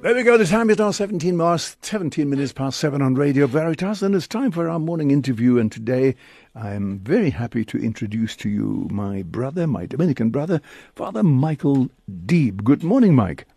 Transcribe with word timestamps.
There 0.00 0.14
we 0.14 0.22
go. 0.22 0.38
The 0.38 0.46
time 0.46 0.70
is 0.70 0.78
now 0.78 0.92
17 0.92 1.36
past 1.36 1.84
17 1.84 2.30
minutes 2.30 2.52
past 2.52 2.78
7 2.78 3.02
on 3.02 3.16
Radio 3.16 3.48
Veritas, 3.48 4.00
and 4.00 4.14
it's 4.14 4.28
time 4.28 4.52
for 4.52 4.68
our 4.68 4.78
morning 4.78 5.10
interview. 5.10 5.58
And 5.58 5.72
today 5.72 6.14
I 6.54 6.70
am 6.70 7.00
very 7.00 7.30
happy 7.30 7.64
to 7.64 7.78
introduce 7.78 8.36
to 8.36 8.48
you 8.48 8.86
my 8.92 9.22
brother, 9.22 9.66
my 9.66 9.86
Dominican 9.86 10.30
brother, 10.30 10.60
Father 10.94 11.24
Michael 11.24 11.88
Deeb. 12.08 12.62
Good 12.62 12.84
morning, 12.84 13.16
Mike. 13.16 13.48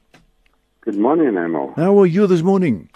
Good 0.82 0.98
morning, 0.98 1.38
Emil. 1.38 1.74
How 1.76 2.00
are 2.00 2.08
you 2.08 2.26
this 2.26 2.42
morning? 2.42 2.90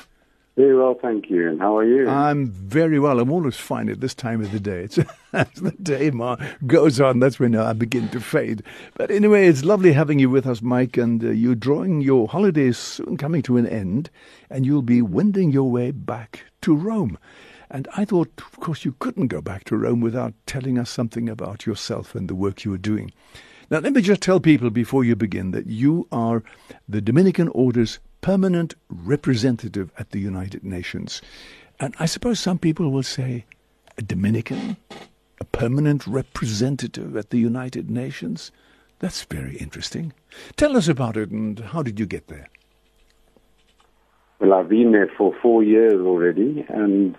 Very 0.55 0.77
well, 0.77 0.95
thank 1.01 1.29
you. 1.29 1.49
And 1.49 1.59
how 1.59 1.77
are 1.77 1.83
you? 1.83 2.07
I'm 2.07 2.47
very 2.49 2.97
well. 2.97 3.19
I'm 3.19 3.29
always 3.29 3.57
fine 3.57 3.89
at 3.89 3.99
this 3.99 4.15
time 4.15 4.41
of 4.41 4.51
the 4.53 4.59
day. 4.59 4.83
It's, 4.83 4.97
as 5.33 5.47
the 5.55 5.71
day 5.71 6.11
ma- 6.11 6.37
goes 6.65 7.01
on, 7.01 7.19
that's 7.19 7.39
when 7.39 7.55
I 7.57 7.73
begin 7.73 8.07
to 8.09 8.21
fade. 8.21 8.63
But 8.93 9.11
anyway, 9.11 9.47
it's 9.47 9.65
lovely 9.65 9.91
having 9.91 10.17
you 10.17 10.29
with 10.29 10.47
us, 10.47 10.61
Mike. 10.61 10.95
And 10.95 11.21
uh, 11.21 11.31
you're 11.31 11.55
drawing 11.55 11.99
your 11.99 12.29
holidays 12.29 12.77
soon 12.77 13.17
coming 13.17 13.41
to 13.43 13.57
an 13.57 13.67
end, 13.67 14.09
and 14.49 14.65
you'll 14.65 14.81
be 14.81 15.01
wending 15.01 15.51
your 15.51 15.69
way 15.69 15.91
back 15.91 16.45
to 16.61 16.73
Rome. 16.73 17.17
And 17.69 17.89
I 17.97 18.05
thought, 18.05 18.31
of 18.37 18.59
course, 18.61 18.85
you 18.85 18.95
couldn't 18.99 19.27
go 19.27 19.41
back 19.41 19.65
to 19.65 19.75
Rome 19.75 19.99
without 19.99 20.33
telling 20.45 20.77
us 20.77 20.89
something 20.89 21.27
about 21.27 21.65
yourself 21.65 22.15
and 22.15 22.29
the 22.29 22.35
work 22.35 22.63
you 22.63 22.73
are 22.73 22.77
doing. 22.77 23.11
Now, 23.69 23.79
let 23.79 23.93
me 23.93 24.01
just 24.01 24.21
tell 24.21 24.39
people 24.39 24.69
before 24.69 25.03
you 25.03 25.15
begin 25.15 25.51
that 25.51 25.65
you 25.65 26.07
are 26.11 26.43
the 26.87 27.01
Dominican 27.01 27.47
Order's 27.49 27.99
permanent 28.25 28.73
representative 28.89 29.91
at 29.99 30.09
the 30.09 30.19
United 30.19 30.63
Nations. 30.63 31.21
And 31.79 31.93
I 31.99 32.07
suppose 32.07 32.39
some 32.39 32.57
people 32.57 32.89
will 32.89 33.03
say, 33.03 33.45
a 33.99 34.01
Dominican, 34.01 34.77
a 35.39 35.45
permanent 35.45 36.07
representative 36.07 37.15
at 37.15 37.29
the 37.29 37.37
United 37.37 37.91
Nations? 37.91 38.51
That's 38.97 39.21
very 39.25 39.57
interesting. 39.57 40.11
Tell 40.57 40.75
us 40.75 40.87
about 40.87 41.17
it 41.17 41.29
and 41.29 41.59
how 41.59 41.83
did 41.83 41.99
you 41.99 42.07
get 42.07 42.27
there? 42.27 42.49
Well, 44.39 44.53
I've 44.53 44.69
been 44.69 44.91
there 44.91 45.11
for 45.15 45.31
four 45.39 45.61
years 45.61 46.01
already, 46.01 46.65
and 46.67 47.15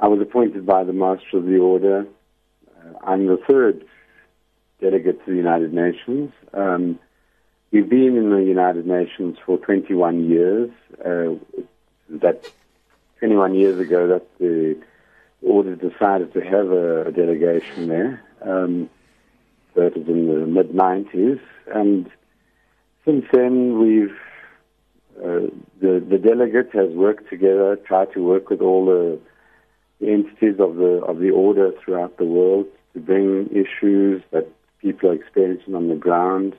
I 0.00 0.08
was 0.08 0.22
appointed 0.22 0.64
by 0.64 0.84
the 0.84 0.94
Master 0.94 1.36
of 1.36 1.44
the 1.44 1.58
Order. 1.58 2.06
Uh, 2.66 3.06
I'm 3.06 3.26
the 3.26 3.36
third 3.46 3.84
delegate 4.80 5.22
to 5.26 5.30
the 5.30 5.36
United 5.36 5.74
Nations. 5.74 6.32
Um, 6.54 6.98
We've 7.72 7.88
been 7.88 8.18
in 8.18 8.28
the 8.28 8.44
United 8.44 8.86
Nations 8.86 9.38
for 9.46 9.56
21 9.56 10.28
years. 10.28 10.70
Uh, 11.00 11.36
that 12.10 12.50
21 13.20 13.54
years 13.54 13.80
ago, 13.80 14.08
that 14.08 14.26
the 14.38 14.76
order 15.40 15.74
decided 15.74 16.34
to 16.34 16.40
have 16.42 16.70
a, 16.70 17.06
a 17.06 17.12
delegation 17.12 17.88
there. 17.88 18.22
Um, 18.42 18.90
was 19.74 19.92
in 19.94 20.26
the 20.26 20.46
mid 20.46 20.72
90s, 20.72 21.40
and 21.74 22.10
since 23.06 23.24
then 23.32 23.78
we've 23.80 24.18
uh, 25.16 25.48
the 25.80 26.04
the 26.06 26.18
delegate 26.18 26.72
has 26.74 26.90
worked 26.90 27.30
together, 27.30 27.76
tried 27.76 28.12
to 28.12 28.22
work 28.22 28.50
with 28.50 28.60
all 28.60 28.84
the, 28.84 29.18
the 29.98 30.12
entities 30.12 30.60
of 30.60 30.76
the 30.76 31.02
of 31.06 31.20
the 31.20 31.30
order 31.30 31.72
throughout 31.82 32.18
the 32.18 32.26
world 32.26 32.66
to 32.92 33.00
bring 33.00 33.48
issues 33.48 34.22
that 34.30 34.46
people 34.82 35.08
are 35.08 35.14
experiencing 35.14 35.74
on 35.74 35.88
the 35.88 35.94
ground 35.94 36.54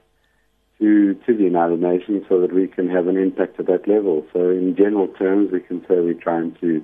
to, 0.80 1.14
to 1.14 1.38
the 1.38 1.44
United 1.44 1.82
Nations 1.82 2.24
so 2.28 2.42
that 2.42 2.54
we 2.54 2.68
can 2.68 2.90
have 2.90 3.08
an 3.08 3.18
impact 3.18 3.60
at 3.60 3.68
that 3.68 3.88
level. 3.88 4.26
So, 4.34 4.50
in 4.50 4.76
general 4.76 5.08
terms, 5.08 5.52
we 5.52 5.60
can 5.60 5.82
say 5.82 6.00
we're 6.00 6.14
trying 6.14 6.56
to 6.62 6.84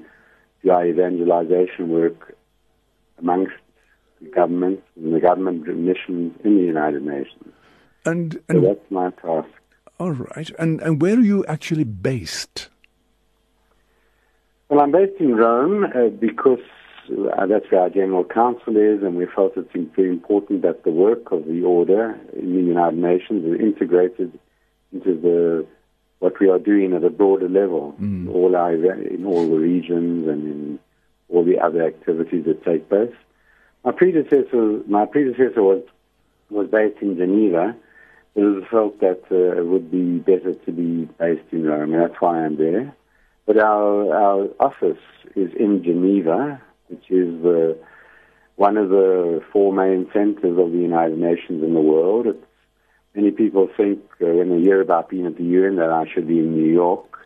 do 0.64 0.70
our 0.70 0.86
evangelization 0.86 1.90
work 1.90 2.36
amongst 3.18 3.54
the 4.22 4.30
government 4.30 4.84
and 4.96 5.14
the 5.14 5.20
government 5.20 5.68
missions 5.68 6.34
in 6.44 6.58
the 6.58 6.64
United 6.64 7.04
Nations. 7.04 7.54
And, 8.06 8.40
and 8.48 8.62
so 8.62 8.68
that's 8.68 8.92
my 8.92 9.10
task. 9.12 9.50
All 10.00 10.12
right. 10.12 10.50
And, 10.58 10.82
and 10.82 11.02
where 11.02 11.18
are 11.18 11.22
you 11.22 11.46
actually 11.46 11.84
based? 11.84 12.70
Well, 14.70 14.82
I'm 14.82 14.92
based 14.92 15.20
in 15.20 15.36
Rome 15.36 15.84
uh, 15.84 16.10
because 16.10 16.60
uh, 17.12 17.46
that's 17.46 17.70
where 17.72 17.82
our 17.82 17.90
General 17.90 18.24
Council 18.24 18.76
is, 18.78 19.04
and 19.04 19.16
we 19.16 19.26
felt 19.26 19.58
it's 19.58 19.70
very 19.96 20.10
important 20.10 20.62
that 20.62 20.84
the 20.84 20.92
work 20.92 21.32
of 21.32 21.46
the 21.46 21.64
Order 21.64 22.20
in 22.34 22.56
the 22.56 22.62
United 22.62 22.98
Nations 22.98 23.46
is 23.46 23.60
integrated 23.60 24.38
into 24.92 25.16
the 25.16 25.66
what 26.20 26.40
we 26.40 26.50
are 26.50 26.60
doing 26.60 26.94
at 26.94 27.04
a 27.04 27.10
broader 27.10 27.48
level, 27.48 27.96
mm. 28.00 28.30
all 28.30 28.56
our, 28.56 28.74
in 28.74 29.26
all 29.26 29.50
the 29.50 29.58
regions 29.58 30.28
and 30.28 30.44
in 30.44 30.80
all 31.30 31.46
the 31.46 31.60
other 31.60 31.86
activities 31.86 32.44
that 32.46 32.64
take 32.66 32.90
place. 32.90 33.14
My 33.86 33.92
predecessor, 33.94 34.82
my 34.88 35.06
predecessor 35.06 35.64
was 35.64 35.84
was 36.50 36.68
based 36.68 37.02
in 37.02 37.16
Geneva. 37.16 37.76
It 38.36 38.42
was 38.42 38.64
felt 38.70 39.00
that 39.00 39.22
uh, 39.32 39.60
it 39.60 39.66
would 39.66 39.92
be 39.92 40.20
better 40.20 40.54
to 40.54 40.72
be 40.72 41.06
based 41.18 41.48
in 41.52 41.66
Rome, 41.66 41.94
and 41.94 42.02
that's 42.02 42.20
why 42.20 42.44
I'm 42.44 42.58
there. 42.58 42.94
But 43.46 43.58
our 43.58 44.14
our 44.14 44.48
office 44.60 45.02
is 45.36 45.52
in 45.54 45.84
Geneva, 45.84 46.62
which 46.90 47.10
is 47.10 47.78
one 48.60 48.76
of 48.76 48.90
the 48.90 49.42
four 49.54 49.72
main 49.72 50.06
centers 50.12 50.60
of 50.60 50.74
the 50.74 50.78
United 50.78 51.18
Nations 51.18 51.64
in 51.64 51.74
the 51.74 51.80
world. 51.80 52.28
It's, 52.28 52.46
many 53.16 53.32
people 53.32 53.70
think 53.76 54.00
uh, 54.22 54.26
when 54.26 54.50
they 54.50 54.60
hear 54.60 54.82
about 54.82 55.10
being 55.10 55.26
at 55.26 55.38
the 55.38 55.46
UN 55.46 55.78
that 55.78 55.90
I 55.90 56.06
should 56.14 56.28
be 56.28 56.40
in 56.40 56.54
New 56.54 56.70
York. 56.70 57.26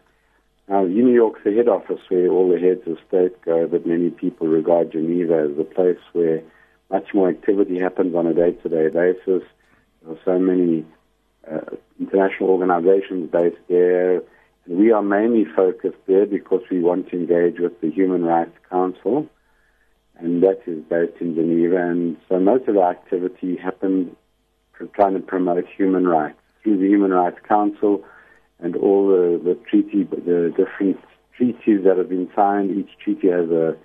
Now, 0.70 0.84
New 0.84 1.10
York's 1.10 1.42
the 1.44 1.52
head 1.52 1.68
office 1.68 2.00
where 2.08 2.30
all 2.30 2.50
the 2.50 2.60
heads 2.60 2.82
of 2.86 2.98
state 3.08 3.42
go, 3.42 3.68
but 3.68 3.88
many 3.88 4.12
people 4.12 4.48
regard 4.48 4.92
Geneva 4.92 5.50
as 5.50 5.58
the 5.58 5.64
place 5.64 5.98
where 6.14 6.44
much 6.92 7.08
more 7.16 7.30
activity 7.30 7.80
happens 7.80 8.14
on 8.14 8.28
a 8.28 8.34
day-to-day 8.36 8.90
basis. 8.90 9.44
There 10.04 10.14
are 10.14 10.20
so 10.24 10.38
many 10.38 10.86
uh, 11.52 11.76
international 12.00 12.52
organizations 12.52 13.32
based 13.32 13.58
there. 13.68 14.18
And 14.66 14.78
we 14.78 14.92
are 14.92 15.02
mainly 15.02 15.46
focused 15.46 15.98
there 16.06 16.28
because 16.28 16.62
we 16.70 16.80
want 16.80 17.10
to 17.10 17.18
engage 17.18 17.60
with 17.60 17.82
the 17.82 17.90
Human 17.90 18.24
Rights 18.24 18.56
Council 18.70 19.28
and 20.18 20.44
that 20.44 20.62
is 20.68 20.84
based 20.90 21.20
in 21.20 21.36
Geneva. 21.36 21.78
And 21.78 22.18
so 22.30 22.40
most 22.40 22.68
of 22.68 22.78
our 22.78 22.92
activity 22.92 23.58
happened 23.58 24.16
trying 24.94 25.14
to 25.14 25.20
promote 25.20 25.66
human 25.78 26.08
rights 26.08 26.38
through 26.62 26.78
the 26.78 26.88
Human 26.88 27.12
Rights 27.12 27.40
Council 27.48 28.04
and 28.60 28.76
all 28.76 29.08
the, 29.08 29.42
the 29.44 29.56
treaty, 29.70 30.04
the 30.04 30.54
different 30.56 30.98
treaties 31.36 31.84
that 31.86 31.98
have 31.98 32.10
been 32.10 32.30
signed. 32.36 32.72
Each 32.72 32.98
treaty 33.04 33.30
has 33.30 33.50
a, 33.50 33.76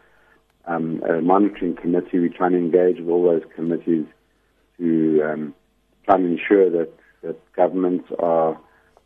um, 0.67 1.03
a 1.09 1.21
monitoring 1.21 1.77
committee. 1.77 2.19
We 2.19 2.29
try 2.29 2.49
to 2.51 2.57
engage 2.57 2.99
with 2.99 3.09
all 3.09 3.25
those 3.25 3.43
committees 3.55 4.07
to 4.79 5.23
um, 5.23 5.55
try 6.05 6.17
and 6.17 6.39
ensure 6.39 6.71
that, 6.71 6.93
that 7.23 7.53
governments 7.55 8.09
are 8.19 8.59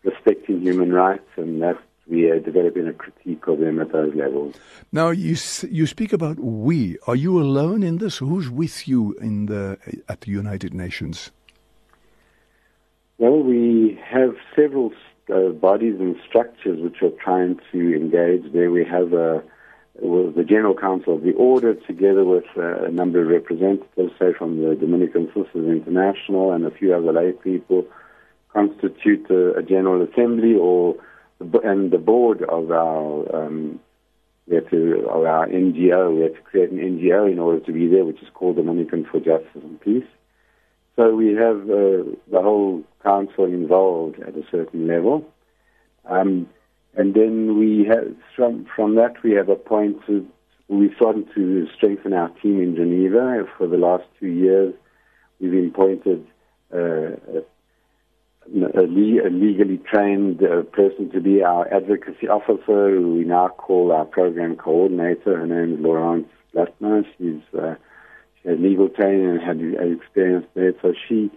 respecting 0.05 0.61
human 0.61 0.93
rights, 0.93 1.29
and 1.37 1.63
that's 1.63 1.79
we 2.13 2.31
are 2.31 2.39
developing 2.39 2.87
a 2.87 2.93
critique 2.93 3.47
of 3.47 3.59
them 3.59 3.81
at 3.81 3.91
those 3.91 4.15
levels. 4.15 4.55
Now, 4.93 5.09
you 5.11 5.37
you 5.79 5.87
speak 5.87 6.13
about 6.13 6.39
we. 6.39 6.99
Are 7.07 7.17
you 7.17 7.41
alone 7.41 7.83
in 7.83 7.99
this? 7.99 8.19
Who's 8.19 8.51
with 8.51 8.87
you 8.87 9.15
in 9.29 9.47
the 9.47 9.79
at 10.13 10.21
the 10.21 10.31
United 10.31 10.75
Nations? 10.75 11.31
Well, 13.17 13.39
we 13.43 13.99
have 14.05 14.37
several 14.55 14.93
uh, 15.33 15.51
bodies 15.69 15.97
and 16.01 16.17
structures 16.29 16.79
which 16.85 17.03
are 17.03 17.17
trying 17.27 17.61
to 17.73 17.79
engage 18.03 18.53
there. 18.53 18.71
We 18.71 18.85
have 18.85 19.13
a 19.15 19.43
well, 20.01 20.31
the 20.31 20.45
General 20.45 20.75
Council 20.75 21.15
of 21.17 21.23
the 21.23 21.33
Order, 21.33 21.75
together 21.75 22.25
with 22.25 22.49
uh, 22.57 22.85
a 22.85 22.91
number 22.91 23.23
of 23.23 23.29
representatives, 23.29 24.13
say 24.19 24.33
from 24.39 24.51
the 24.63 24.75
Dominican 24.75 25.27
Sisters 25.29 25.67
International 25.79 26.53
and 26.53 26.67
a 26.67 26.71
few 26.71 26.95
other 26.95 27.13
lay 27.13 27.33
people, 27.33 27.87
constitute 28.53 29.25
a, 29.31 29.55
a 29.61 29.63
General 29.63 30.03
Assembly 30.03 30.55
or 30.55 30.97
and 31.65 31.91
the 31.91 31.99
board 31.99 32.43
of 32.43 32.71
our 32.71 33.45
um, 33.47 33.81
we 34.47 34.57
had 34.57 34.69
to 34.71 35.07
of 35.09 35.25
our 35.25 35.47
NGO. 35.47 36.17
We 36.17 36.23
had 36.23 36.35
to 36.35 36.43
create 36.43 36.71
an 36.71 36.79
NGO 36.79 37.31
in 37.31 37.39
order 37.39 37.61
to 37.61 37.73
be 37.73 37.89
there, 37.89 38.05
which 38.05 38.23
is 38.23 38.29
called 38.35 38.57
the 38.57 38.63
Dominican 38.63 39.05
for 39.05 39.19
Justice 39.19 39.63
and 39.63 39.81
Peace. 39.81 40.09
So 40.97 41.15
we 41.15 41.35
have 41.35 41.63
uh, 41.63 42.05
the 42.31 42.43
whole 42.43 42.83
council 43.03 43.45
involved 43.45 44.21
at 44.21 44.37
a 44.37 44.43
certain 44.51 44.87
level, 44.87 45.25
um, 46.05 46.49
and 46.95 47.15
then 47.15 47.59
we 47.59 47.87
have 47.89 48.15
from 48.37 48.67
from 48.77 48.97
that 48.97 49.23
we 49.23 49.33
have 49.33 49.49
appointed. 49.49 50.29
We 50.69 50.95
started 50.97 51.29
to 51.35 51.67
strengthen 51.77 52.13
our 52.13 52.29
team 52.41 52.61
in 52.63 52.77
Geneva 52.77 53.45
for 53.59 53.67
the 53.67 53.77
last 53.77 54.05
two 54.19 54.29
years. 54.29 54.75
We've 55.41 55.71
appointed 55.71 56.27
uh, 56.73 56.79
a, 56.79 57.43
a 58.47 58.83
legally 58.83 59.79
trained 59.79 60.43
uh, 60.43 60.63
person 60.63 61.11
to 61.11 61.21
be 61.21 61.43
our 61.43 61.73
advocacy 61.73 62.29
officer, 62.29 62.91
who 62.91 63.15
we 63.15 63.25
now 63.25 63.49
call 63.49 63.93
our 63.93 64.05
program 64.05 64.57
coordinator. 64.57 65.39
Her 65.39 65.47
name 65.47 65.75
is 65.75 65.81
Laurence 65.81 66.29
Blattner. 66.55 67.05
She's 67.19 67.43
uh, 67.59 67.77
she 68.43 68.49
has 68.49 68.59
legal 68.59 68.89
training 68.89 69.29
and 69.29 69.41
had 69.41 69.93
experience 69.93 70.47
there, 70.55 70.75
so 70.83 70.93
she 71.09 71.31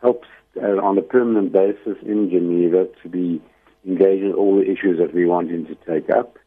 helps 0.00 0.28
uh, 0.62 0.80
on 0.82 0.96
a 0.98 1.02
permanent 1.02 1.52
basis 1.52 1.98
in 2.02 2.30
Geneva 2.30 2.86
to 3.02 3.08
be 3.08 3.42
engaged 3.84 4.24
in 4.24 4.32
all 4.32 4.56
the 4.56 4.70
issues 4.70 4.98
that 4.98 5.14
we 5.14 5.26
want 5.26 5.50
him 5.50 5.66
to 5.66 5.74
take 5.86 6.10
up. 6.10 6.38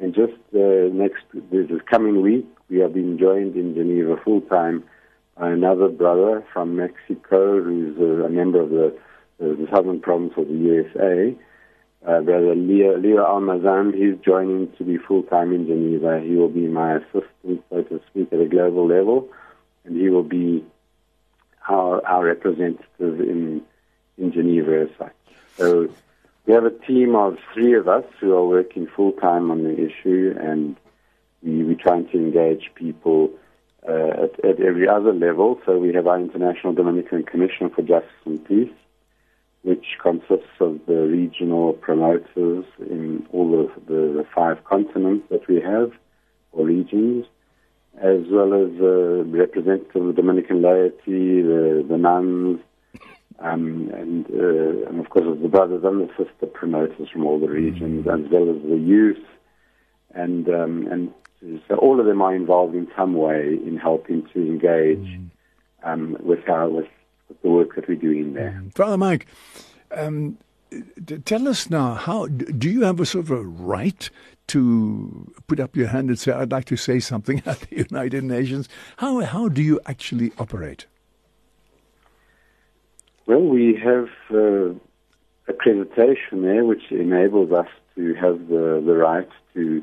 And 0.00 0.14
just 0.14 0.38
uh, 0.54 0.88
next 0.92 1.24
this 1.50 1.68
coming 1.90 2.22
week, 2.22 2.46
we 2.70 2.78
have 2.78 2.94
been 2.94 3.18
joined 3.18 3.56
in 3.56 3.74
Geneva 3.74 4.16
full 4.24 4.42
time 4.42 4.84
by 5.36 5.50
another 5.50 5.88
brother 5.88 6.44
from 6.52 6.76
Mexico, 6.76 7.62
who's 7.62 7.98
a, 7.98 8.24
a 8.24 8.28
member 8.28 8.60
of 8.60 8.70
the 8.70 8.96
the 9.38 9.66
southern 9.70 10.00
province 10.00 10.34
of 10.36 10.48
the 10.48 10.54
USA. 10.54 11.36
uh, 12.06 12.20
Brother 12.20 12.54
Leo, 12.54 12.96
Leo 12.96 13.24
Almazan. 13.24 13.94
He's 13.94 14.16
joining 14.24 14.72
to 14.78 14.84
be 14.84 14.96
full 14.96 15.22
time 15.24 15.52
in 15.52 15.66
Geneva. 15.66 16.20
He 16.20 16.36
will 16.36 16.48
be 16.48 16.66
my 16.66 16.94
assistant, 16.96 17.64
so 17.70 17.82
to 17.82 18.00
speak, 18.10 18.32
at 18.32 18.40
a 18.40 18.46
global 18.48 18.86
level, 18.86 19.28
and 19.84 19.96
he 19.96 20.08
will 20.08 20.22
be 20.22 20.64
our, 21.68 22.04
our 22.06 22.24
representative 22.24 23.20
in, 23.20 23.62
in 24.16 24.32
Geneva. 24.32 24.88
So 25.56 25.88
we 26.46 26.54
have 26.54 26.64
a 26.64 26.70
team 26.70 27.14
of 27.16 27.36
three 27.52 27.74
of 27.74 27.88
us 27.88 28.04
who 28.20 28.32
are 28.34 28.46
working 28.46 28.86
full 28.86 29.12
time 29.12 29.50
on 29.50 29.64
the 29.64 29.74
issue, 29.74 30.34
and 30.40 30.76
we, 31.42 31.64
we're 31.64 31.74
trying 31.74 32.08
to 32.08 32.16
engage 32.16 32.70
people 32.74 33.30
uh, 33.88 34.24
at, 34.24 34.44
at 34.44 34.60
every 34.60 34.88
other 34.88 35.12
level. 35.12 35.60
So 35.66 35.78
we 35.78 35.92
have 35.94 36.06
our 36.06 36.18
International 36.20 36.72
Dominican 36.72 37.24
Commission 37.24 37.70
for 37.70 37.82
Justice 37.82 38.10
and 38.24 38.44
Peace, 38.44 38.70
which 39.62 39.84
consists 40.00 40.60
of 40.60 40.80
the 40.86 40.94
regional 40.94 41.72
promoters 41.72 42.64
in 42.78 43.26
all 43.32 43.60
of 43.60 43.70
the, 43.86 44.12
the 44.16 44.26
five 44.34 44.64
continents 44.64 45.26
that 45.30 45.46
we 45.48 45.60
have, 45.60 45.92
or 46.52 46.66
regions, 46.66 47.26
as 47.96 48.20
well 48.30 48.54
as 48.54 48.70
uh, 48.80 49.24
representatives 49.24 49.96
of 49.96 50.06
the 50.06 50.12
Dominican 50.12 50.62
laity, 50.62 51.42
the, 51.42 51.84
the 51.88 51.98
nuns, 51.98 52.60
um, 53.40 53.90
and, 53.94 54.26
uh, 54.26 54.88
and 54.88 55.00
of 55.00 55.10
course 55.10 55.24
the 55.40 55.48
brothers 55.48 55.84
and 55.84 56.00
the 56.00 56.08
sister 56.16 56.46
promoters 56.46 57.08
from 57.12 57.24
all 57.24 57.38
the 57.38 57.48
regions, 57.48 58.06
as 58.06 58.30
well 58.30 58.50
as 58.50 58.62
the 58.62 58.76
youth, 58.76 59.24
and 60.14 60.48
um, 60.48 60.88
and 60.90 61.12
so 61.68 61.76
all 61.76 62.00
of 62.00 62.06
them 62.06 62.20
are 62.20 62.34
involved 62.34 62.74
in 62.74 62.88
some 62.96 63.14
way 63.14 63.58
in 63.64 63.76
helping 63.76 64.26
to 64.32 64.40
engage 64.40 64.98
mm-hmm. 64.98 65.88
um, 65.88 66.16
with 66.20 66.48
our 66.48 66.68
with, 66.68 66.88
with, 67.28 67.42
the 67.42 67.48
work 67.48 67.74
that 67.76 67.88
we're 67.88 67.96
doing 67.96 68.34
there. 68.34 68.62
Father 68.74 68.96
Mike, 68.96 69.26
um, 69.92 70.38
tell 71.24 71.48
us 71.48 71.70
now 71.70 71.94
how 71.94 72.26
do 72.26 72.70
you 72.70 72.82
have 72.82 73.00
a 73.00 73.06
sort 73.06 73.24
of 73.26 73.30
a 73.30 73.42
right 73.42 74.10
to 74.48 75.32
put 75.46 75.60
up 75.60 75.76
your 75.76 75.88
hand 75.88 76.08
and 76.08 76.18
say 76.18 76.32
I'd 76.32 76.50
like 76.50 76.64
to 76.66 76.76
say 76.76 77.00
something 77.00 77.42
at 77.46 77.60
the 77.60 77.76
United 77.76 78.24
Nations? 78.24 78.68
How 78.98 79.20
how 79.20 79.48
do 79.48 79.62
you 79.62 79.80
actually 79.86 80.32
operate? 80.38 80.86
Well, 83.26 83.42
we 83.42 83.78
have 83.84 84.08
uh, 84.30 84.72
accreditation 85.48 86.42
there, 86.42 86.64
which 86.64 86.90
enables 86.90 87.52
us 87.52 87.68
to 87.94 88.14
have 88.14 88.48
the, 88.48 88.82
the 88.84 88.94
right 88.94 89.28
to 89.54 89.82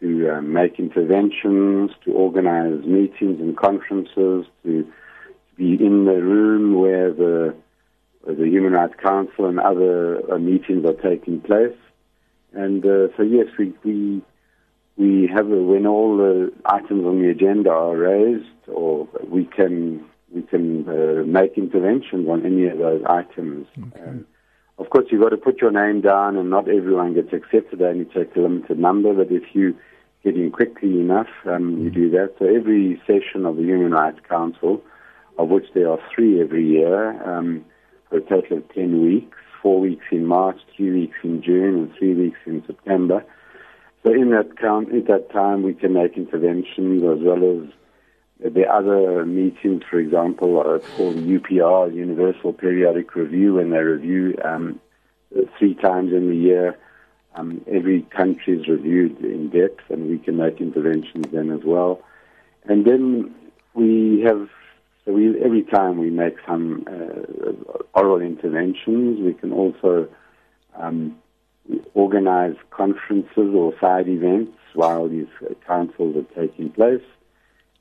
to 0.00 0.30
uh, 0.30 0.40
make 0.40 0.80
interventions, 0.80 1.92
to 2.04 2.12
organize 2.12 2.84
meetings 2.84 3.40
and 3.40 3.56
conferences, 3.56 4.46
to 4.64 4.92
be 5.62 5.84
in 5.84 6.04
the 6.04 6.20
room 6.34 6.74
where 6.74 7.12
the 7.12 7.54
the 8.26 8.46
Human 8.46 8.72
Rights 8.72 8.94
Council 9.02 9.46
and 9.46 9.58
other 9.58 10.32
uh, 10.32 10.38
meetings 10.38 10.84
are 10.84 11.00
taking 11.10 11.40
place. 11.40 11.76
And 12.52 12.84
uh, 12.84 13.08
so, 13.16 13.22
yes, 13.22 13.46
we 13.58 13.72
we 13.84 14.22
we 14.96 15.30
have 15.34 15.46
a, 15.50 15.62
when 15.62 15.86
all 15.86 16.16
the 16.16 16.52
items 16.64 17.04
on 17.04 17.22
the 17.22 17.30
agenda 17.30 17.70
are 17.70 17.96
raised, 17.96 18.62
or 18.68 19.08
we 19.28 19.44
can 19.44 20.04
we 20.34 20.42
can 20.42 20.88
uh, 20.88 21.24
make 21.26 21.56
interventions 21.56 22.28
on 22.28 22.44
any 22.44 22.66
of 22.66 22.78
those 22.78 23.02
items. 23.06 23.66
Okay. 23.78 24.08
Um, 24.08 24.26
of 24.78 24.90
course, 24.90 25.06
you've 25.10 25.22
got 25.22 25.30
to 25.30 25.36
put 25.36 25.60
your 25.60 25.70
name 25.70 26.00
down, 26.00 26.36
and 26.36 26.50
not 26.50 26.68
everyone 26.68 27.14
gets 27.14 27.32
accepted. 27.32 27.78
They 27.78 27.84
only 27.84 28.06
take 28.06 28.34
a 28.36 28.40
limited 28.40 28.78
number, 28.78 29.12
but 29.14 29.30
if 29.30 29.54
you 29.54 29.76
get 30.24 30.34
in 30.36 30.50
quickly 30.50 31.00
enough, 31.00 31.28
um, 31.46 31.76
mm 31.76 31.84
you 31.84 31.90
do 31.90 32.10
that. 32.10 32.34
So 32.38 32.46
every 32.46 33.00
session 33.06 33.46
of 33.46 33.56
the 33.56 33.62
Human 33.62 33.92
Rights 33.92 34.20
Council, 34.28 34.82
of 35.38 35.48
which 35.48 35.66
there 35.74 35.90
are 35.90 35.98
three 36.14 36.40
every 36.40 36.66
year, 36.66 37.22
um, 37.28 37.64
for 38.08 38.18
a 38.18 38.20
total 38.20 38.58
of 38.58 38.74
10 38.74 39.02
weeks, 39.02 39.38
four 39.62 39.80
weeks 39.80 40.04
in 40.10 40.26
March, 40.26 40.58
three 40.76 40.90
weeks 40.90 41.16
in 41.22 41.42
June, 41.42 41.74
and 41.74 41.94
three 41.98 42.14
weeks 42.14 42.38
in 42.46 42.64
September. 42.66 43.24
So 44.02 44.12
in 44.12 44.30
that, 44.30 44.58
count, 44.58 44.92
at 44.94 45.06
that 45.06 45.30
time, 45.30 45.62
we 45.62 45.74
can 45.74 45.92
make 45.92 46.16
interventions 46.16 47.02
as 47.02 47.18
well 47.22 47.62
as 47.62 47.70
the 48.52 48.66
other 48.66 49.24
meetings, 49.24 49.82
for 49.88 50.00
example, 50.00 50.58
are 50.58 50.80
called 50.80 51.16
UPR, 51.16 51.94
Universal 51.94 52.54
Periodic 52.54 53.14
Review, 53.14 53.60
and 53.60 53.72
they 53.72 53.78
review 53.78 54.36
um, 54.44 54.80
three 55.58 55.74
times 55.74 56.12
in 56.12 56.28
the 56.28 56.36
year. 56.36 56.76
Um, 57.34 57.64
every 57.70 58.02
country 58.02 58.58
is 58.58 58.66
reviewed 58.66 59.18
in 59.24 59.48
depth, 59.48 59.88
and 59.88 60.10
we 60.10 60.18
can 60.18 60.36
make 60.36 60.60
interventions 60.60 61.26
then 61.32 61.50
as 61.50 61.60
well. 61.64 62.02
And 62.64 62.84
then 62.84 63.34
we 63.74 64.22
have, 64.26 64.48
so 65.04 65.12
we, 65.12 65.40
every 65.42 65.62
time 65.62 65.98
we 65.98 66.10
make 66.10 66.36
some 66.46 66.84
uh, 66.86 67.98
oral 67.98 68.20
interventions, 68.20 69.20
we 69.20 69.34
can 69.34 69.52
also 69.52 70.08
um, 70.76 71.18
organize 71.94 72.54
conferences 72.70 73.54
or 73.54 73.74
side 73.80 74.08
events 74.08 74.56
while 74.74 75.08
these 75.08 75.26
councils 75.66 76.16
are 76.16 76.40
taking 76.40 76.70
place. 76.70 77.02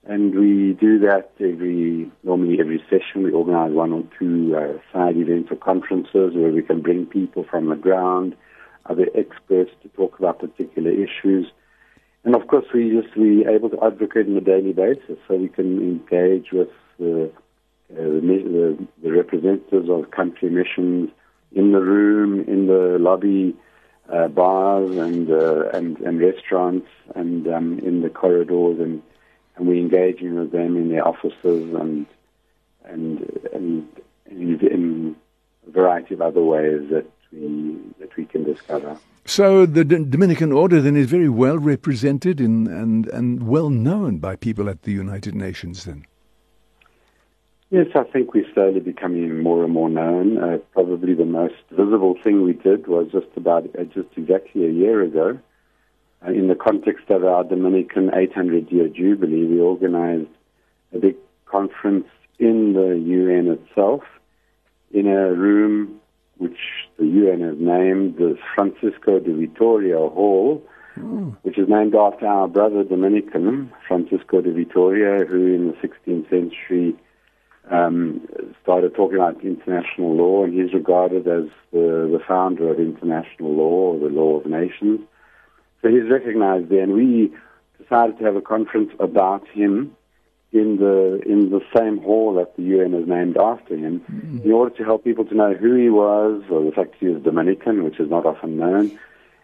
And 0.04 0.34
we 0.34 0.74
do 0.74 0.98
that 1.00 1.32
every, 1.40 2.12
normally 2.24 2.60
every 2.60 2.84
session. 2.90 3.22
We 3.22 3.32
organize 3.32 3.72
one 3.72 3.94
or 3.94 4.04
two 4.18 4.56
uh, 4.56 4.80
side 4.92 5.16
events 5.16 5.52
or 5.52 5.58
conferences 5.58 6.34
where 6.34 6.52
we 6.52 6.64
can 6.64 6.82
bring 6.82 7.06
people 7.06 7.46
from 7.50 7.70
the 7.70 7.76
ground, 7.76 8.36
other 8.88 9.08
experts 9.14 9.70
to 9.84 9.90
talk 9.90 10.18
about 10.18 10.40
particular 10.40 10.90
issues. 10.90 11.52
And 12.24 12.36
of 12.36 12.48
course, 12.48 12.66
we 12.74 12.90
just 12.90 13.16
we 13.16 13.46
able 13.48 13.70
to 13.70 13.84
advocate 13.84 14.28
on 14.28 14.38
a 14.38 14.42
daily 14.42 14.74
basis, 14.74 15.18
so 15.28 15.36
we 15.36 15.50
can 15.50 15.80
engage 15.80 16.52
with 16.52 16.70
the, 17.02 17.32
uh, 17.94 18.04
the, 18.04 18.88
the 19.04 19.12
representatives 19.12 19.90
of 19.90 20.12
country 20.12 20.50
missions 20.50 21.10
in 21.52 21.72
the 21.72 21.82
room, 21.82 22.40
in 22.48 22.68
the 22.68 22.98
lobby, 23.00 23.56
uh, 24.12 24.28
bars, 24.28 24.92
and, 24.98 25.30
uh, 25.32 25.70
and 25.74 25.98
and 26.00 26.20
restaurants, 26.20 26.88
and 27.16 27.48
um, 27.48 27.80
in 27.80 28.02
the 28.02 28.10
corridors 28.10 28.80
and 28.80 29.02
and 29.56 29.68
we're 29.68 29.80
engaging 29.80 30.36
with 30.40 30.52
them 30.52 30.76
in 30.78 30.90
their 30.90 31.08
offices 31.08 31.74
and 31.74 32.06
and 32.86 33.40
and, 33.54 33.88
in 34.30 35.16
a 35.68 35.72
variety 35.72 36.14
of 36.14 36.22
other 36.22 36.42
ways 36.42 36.82
that 36.90 37.06
we 37.32 37.78
that 38.00 38.16
we 38.16 38.26
can 38.26 38.44
discover. 38.44 38.98
So 39.26 39.66
the 39.66 39.84
D- 39.84 40.06
Dominican 40.10 40.52
Order 40.52 40.82
then 40.82 40.98
is 40.98 41.10
very 41.10 41.30
well 41.30 41.58
represented 41.58 42.42
in, 42.42 42.68
and 42.68 43.08
and 43.08 43.48
well 43.48 43.70
known 43.70 44.18
by 44.18 44.36
people 44.36 44.70
at 44.70 44.84
the 44.84 44.92
United 44.92 45.36
Nations. 45.36 45.86
Then. 45.86 46.06
Yes, 47.72 47.88
I 47.96 48.04
think 48.04 48.34
we're 48.34 48.52
slowly 48.54 48.82
becoming 48.82 49.42
more 49.42 49.64
and 49.64 49.74
more 49.74 49.90
known. 49.90 50.38
Uh, 50.38 50.58
probably 50.74 51.14
the 51.14 51.26
most 51.26 51.56
visible 51.72 52.16
thing 52.22 52.44
we 52.44 52.54
did 52.54 52.86
was 52.86 53.08
just 53.12 53.28
about 53.38 53.64
uh, 53.80 53.84
just 53.86 54.10
exactly 54.18 54.66
a 54.66 54.70
year 54.70 55.02
ago 55.02 55.40
uh, 56.26 56.32
in 56.32 56.48
the 56.48 56.56
context 56.56 57.10
of 57.10 57.24
our 57.24 57.44
Dominican 57.44 58.12
800 58.14 58.72
year 58.72 58.88
jubilee, 58.88 59.46
we 59.46 59.60
organized 59.60 60.30
a 60.94 61.00
big 61.00 61.16
conference 61.46 62.08
in 62.40 62.74
the 62.74 63.00
UN 63.00 63.48
itself 63.48 64.04
in 64.92 65.08
a 65.08 65.34
room 65.34 66.00
which 66.38 66.58
the 66.98 67.06
UN 67.06 67.42
has 67.42 67.56
named 67.60 68.18
the 68.18 68.38
Francisco 68.56 69.20
de 69.20 69.34
Vitoria 69.34 69.98
Hall, 69.98 70.64
mm. 70.98 71.36
which 71.44 71.58
is 71.58 71.70
named 71.70 71.96
after 71.96 72.26
our 72.26 72.48
brother 72.48 72.84
Dominican, 72.84 73.72
Francisco 73.88 74.42
de 74.42 74.52
Vitoria, 74.52 75.26
who 75.26 75.54
in 75.54 75.68
the 75.68 75.88
16th 75.88 76.30
century 76.30 76.96
um, 77.72 78.28
started 78.62 78.94
talking 78.94 79.16
about 79.16 79.44
international 79.44 80.16
law, 80.16 80.44
and 80.44 80.54
he's 80.54 80.74
regarded 80.74 81.28
as 81.28 81.46
the, 81.72 82.10
the 82.12 82.22
founder 82.28 82.70
of 82.70 82.80
international 82.80 83.54
law, 83.54 83.94
or 83.94 84.00
the 84.00 84.14
law 84.14 84.40
of 84.40 84.46
nations. 84.46 85.00
So 85.82 85.90
he's 85.90 86.10
recognized 86.10 86.70
there, 86.70 86.84
and 86.84 86.94
we 86.94 87.34
decided 87.82 88.20
to 88.20 88.26
have 88.26 88.36
a 88.36 88.42
conference 88.42 88.92
about 89.00 89.48
him 89.48 89.96
in 90.52 90.78
the 90.78 91.22
in 91.26 91.50
the 91.50 91.62
same 91.74 91.98
hall 92.00 92.34
that 92.34 92.58
the 92.58 92.64
UN 92.64 92.92
has 92.92 93.08
named 93.08 93.38
after 93.38 93.76
him, 93.76 94.02
mm-hmm. 94.02 94.40
in 94.44 94.52
order 94.52 94.76
to 94.76 94.84
help 94.84 95.06
people 95.06 95.24
to 95.26 95.34
know 95.34 95.54
who 95.54 95.76
he 95.76 95.90
was, 95.90 96.44
or 96.52 96.64
the 96.64 96.72
fact 96.72 96.96
he 97.00 97.08
was 97.08 97.24
Dominican, 97.24 97.84
which 97.84 98.02
is 98.02 98.10
not 98.10 98.26
often 98.26 98.58
known, 98.58 99.00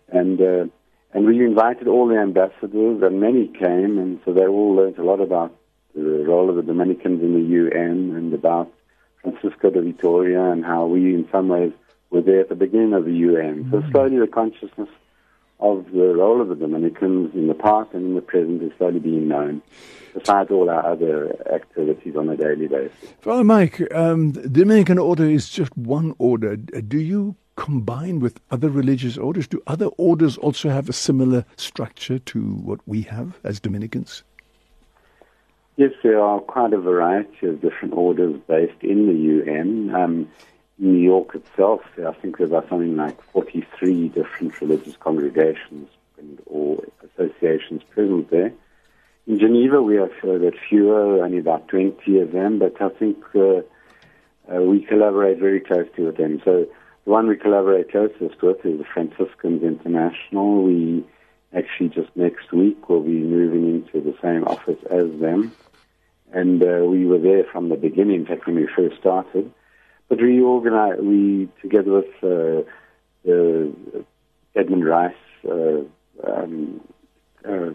and 0.09 0.41
uh, 0.41 0.65
and 1.13 1.25
we 1.25 1.43
invited 1.43 1.87
all 1.87 2.07
the 2.07 2.17
ambassadors, 2.17 3.01
and 3.01 3.21
many 3.21 3.47
came, 3.47 3.97
and 3.97 4.19
so 4.25 4.33
they 4.33 4.45
all 4.45 4.75
learned 4.75 4.97
a 4.97 5.03
lot 5.03 5.21
about 5.21 5.55
the 6.03 6.25
role 6.27 6.49
of 6.49 6.55
the 6.55 6.61
Dominicans 6.61 7.21
in 7.21 7.33
the 7.33 7.49
UN 7.49 8.15
and 8.15 8.33
about 8.33 8.71
Francisco 9.21 9.69
de 9.69 9.81
Vitoria 9.81 10.51
and 10.51 10.63
how 10.63 10.85
we, 10.85 11.13
in 11.13 11.27
some 11.31 11.49
ways, 11.49 11.71
were 12.09 12.21
there 12.21 12.41
at 12.41 12.49
the 12.49 12.55
beginning 12.55 12.93
of 12.93 13.05
the 13.05 13.13
UN. 13.13 13.65
Mm-hmm. 13.65 13.71
So 13.71 13.91
slowly 13.91 14.19
the 14.19 14.27
consciousness 14.27 14.89
of 15.59 15.85
the 15.91 16.13
role 16.15 16.39
of 16.41 16.49
the 16.49 16.55
Dominicans 16.55 17.33
in 17.33 17.47
the 17.47 17.53
past 17.53 17.93
and 17.93 18.05
in 18.05 18.15
the 18.15 18.21
present 18.21 18.61
is 18.61 18.71
slowly 18.77 18.99
being 18.99 19.27
known, 19.27 19.61
besides 20.13 20.51
all 20.51 20.69
our 20.69 20.85
other 20.85 21.35
activities 21.51 22.15
on 22.15 22.29
a 22.29 22.37
daily 22.37 22.67
basis. 22.67 23.13
Father 23.21 23.43
Mike, 23.43 23.81
um, 23.93 24.33
the 24.33 24.47
Dominican 24.49 24.99
order 24.99 25.25
is 25.25 25.49
just 25.49 25.75
one 25.75 26.13
order. 26.19 26.55
Do 26.55 26.99
you 26.99 27.35
combine 27.55 28.19
with 28.19 28.39
other 28.51 28.69
religious 28.69 29.17
orders? 29.17 29.47
Do 29.47 29.61
other 29.65 29.87
orders 29.97 30.37
also 30.37 30.69
have 30.69 30.87
a 30.89 30.93
similar 30.93 31.43
structure 31.55 32.19
to 32.19 32.39
what 32.39 32.79
we 32.85 33.01
have 33.01 33.39
as 33.43 33.59
Dominicans? 33.59 34.23
Yes, 35.77 35.91
there 36.01 36.19
are 36.19 36.39
quite 36.39 36.73
a 36.73 36.79
variety 36.79 37.45
of 37.45 37.61
different 37.61 37.93
orders 37.93 38.35
based 38.47 38.81
in 38.81 39.05
the 39.05 39.13
UN. 39.13 39.93
Um, 39.93 40.27
in 40.79 40.93
New 40.93 41.03
York 41.03 41.35
itself, 41.35 41.81
I 42.03 42.13
think 42.13 42.39
there 42.39 42.51
are 42.55 42.65
something 42.67 42.95
like 42.95 43.21
43 43.31 44.09
different 44.09 44.59
religious 44.59 44.95
congregations 44.99 45.87
and, 46.17 46.41
or 46.47 46.83
associations 47.03 47.83
present 47.91 48.31
there. 48.31 48.51
In 49.27 49.37
Geneva, 49.37 49.79
we 49.79 49.97
have 49.97 50.13
uh, 50.23 50.39
that 50.39 50.53
fewer, 50.67 51.23
only 51.23 51.37
about 51.37 51.67
20 51.67 52.21
of 52.21 52.31
them, 52.31 52.57
but 52.57 52.81
I 52.81 52.89
think 52.89 53.23
uh, 53.35 53.61
uh, 54.51 54.61
we 54.61 54.81
collaborate 54.83 55.37
very 55.37 55.59
closely 55.59 56.05
with 56.05 56.17
them. 56.17 56.41
So 56.43 56.65
the 57.05 57.11
one 57.11 57.27
we 57.27 57.37
collaborate 57.37 57.91
closest 57.91 58.41
with 58.41 58.65
is 58.65 58.79
the 58.79 58.85
Franciscans 58.91 59.61
International. 59.61 60.63
We 60.63 61.05
actually 61.55 61.89
just 61.89 62.09
next 62.15 62.51
week 62.51 62.89
will 62.89 63.03
be 63.03 63.19
moving 63.19 63.75
into 63.75 64.01
the 64.01 64.17
same 64.23 64.43
office 64.45 64.83
as 64.89 65.19
them. 65.19 65.51
And 66.33 66.61
uh, 66.61 66.85
we 66.85 67.05
were 67.05 67.19
there 67.19 67.43
from 67.51 67.69
the 67.69 67.75
beginning, 67.75 68.21
in 68.21 68.25
fact, 68.25 68.45
when 68.45 68.55
we 68.55 68.67
first 68.75 68.99
started. 68.99 69.51
But 70.09 70.21
we 70.21 70.41
organized, 70.41 71.01
we, 71.01 71.49
together 71.61 71.91
with 71.91 72.05
uh, 72.23 72.69
the 73.23 73.73
Edmund 74.55 74.85
Rice, 74.85 75.13
uh, 75.47 75.81
um, 76.27 76.81
uh, 77.45 77.71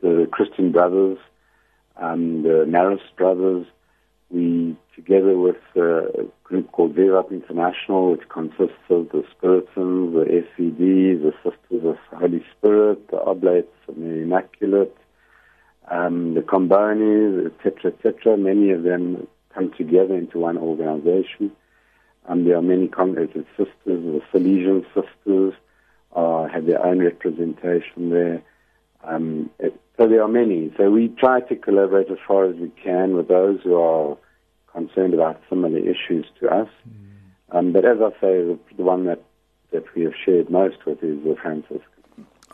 the 0.00 0.28
Christian 0.30 0.72
Brothers, 0.72 1.18
um, 1.96 2.42
the 2.42 2.64
Marist 2.66 3.16
Brothers, 3.16 3.66
we, 4.30 4.76
together 4.94 5.36
with 5.36 5.56
a 5.76 6.26
group 6.44 6.70
called 6.72 6.94
VIVAT 6.94 7.32
International, 7.32 8.12
which 8.12 8.28
consists 8.28 8.78
of 8.88 9.08
the 9.10 9.24
Spiritans, 9.34 10.12
the 10.12 10.44
SVD, 10.58 11.20
the 11.20 11.32
Sisters 11.42 11.84
of 11.84 11.96
Holy 12.18 12.44
Spirit, 12.56 13.08
the 13.10 13.20
Oblates 13.20 13.74
of 13.88 13.96
the 13.96 14.22
Immaculate, 14.22 14.96
um, 15.90 16.34
the 16.34 16.40
Combonis, 16.40 17.46
etc., 17.46 17.92
etc. 17.92 18.36
Many 18.36 18.70
of 18.70 18.82
them 18.82 19.26
come 19.54 19.72
together 19.76 20.16
into 20.16 20.38
one 20.38 20.56
organization. 20.56 21.52
Um, 22.26 22.44
there 22.44 22.56
are 22.56 22.62
many 22.62 22.88
congregated 22.88 23.46
sisters, 23.56 23.74
the 23.84 24.22
Salesian 24.32 24.84
sisters 24.94 25.54
uh, 26.14 26.46
have 26.48 26.66
their 26.66 26.84
own 26.84 27.00
representation 27.00 28.10
there. 28.10 28.42
Um, 29.02 29.50
it, 29.58 29.80
so 29.98 30.08
there 30.08 30.22
are 30.22 30.28
many. 30.28 30.72
So 30.76 30.90
we 30.90 31.08
try 31.08 31.40
to 31.40 31.56
collaborate 31.56 32.10
as 32.10 32.18
far 32.26 32.44
as 32.44 32.56
we 32.56 32.70
can 32.82 33.16
with 33.16 33.28
those 33.28 33.60
who 33.62 33.74
are 33.76 34.16
concerned 34.72 35.14
about 35.14 35.40
similar 35.48 35.78
issues 35.78 36.26
to 36.40 36.48
us. 36.48 36.68
Mm. 36.88 37.58
Um, 37.58 37.72
but 37.72 37.84
as 37.84 37.98
I 38.00 38.10
say, 38.20 38.42
the, 38.44 38.58
the, 38.76 38.82
one 38.82 39.04
that, 39.06 39.22
that 39.72 39.84
we 39.94 40.02
have 40.04 40.14
shared 40.24 40.50
most 40.50 40.86
with 40.86 41.02
is 41.02 41.22
the 41.24 41.36
Franciscan. 41.40 41.99